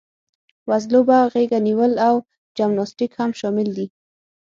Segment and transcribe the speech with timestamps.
[0.69, 2.15] وزلوبه، غېږه نیول او
[2.57, 3.87] جمناسټیک هم شامل دي.